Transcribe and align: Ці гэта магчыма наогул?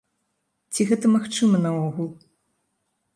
Ці 0.73 0.81
гэта 0.91 1.11
магчыма 1.17 1.61
наогул? 1.65 2.09